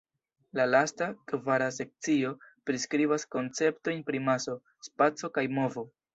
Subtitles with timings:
[0.59, 2.31] La lasta, kvara sekcio
[2.71, 4.57] priskribas konceptojn pri maso,
[4.91, 5.89] spaco kaj movo.